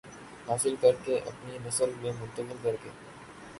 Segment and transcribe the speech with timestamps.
[0.47, 2.89] حاصل کر کے اپنی نسل میں منتقل کر کے